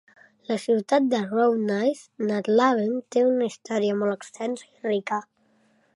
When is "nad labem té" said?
2.31-3.27